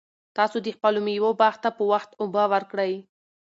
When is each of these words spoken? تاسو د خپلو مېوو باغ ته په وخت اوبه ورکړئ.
تاسو 0.37 0.57
د 0.65 0.67
خپلو 0.75 0.99
مېوو 1.05 1.31
باغ 1.39 1.55
ته 1.63 1.69
په 1.77 1.83
وخت 1.91 2.09
اوبه 2.21 2.43
ورکړئ. 2.53 2.93